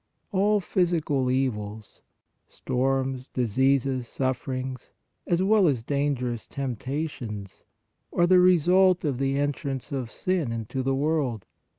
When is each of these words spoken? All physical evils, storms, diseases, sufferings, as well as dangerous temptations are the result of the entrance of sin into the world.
All 0.31 0.59
physical 0.59 1.29
evils, 1.29 2.01
storms, 2.47 3.27
diseases, 3.27 4.07
sufferings, 4.07 4.91
as 5.27 5.43
well 5.43 5.67
as 5.67 5.83
dangerous 5.83 6.47
temptations 6.47 7.63
are 8.11 8.25
the 8.25 8.39
result 8.39 9.05
of 9.05 9.19
the 9.19 9.37
entrance 9.37 9.91
of 9.91 10.09
sin 10.09 10.51
into 10.51 10.81
the 10.81 10.95
world. 10.95 11.45